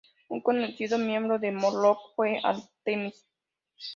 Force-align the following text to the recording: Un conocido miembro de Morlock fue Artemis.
Un 0.31 0.41
conocido 0.41 0.97
miembro 0.97 1.37
de 1.37 1.51
Morlock 1.51 1.99
fue 2.15 2.39
Artemis. 2.43 3.23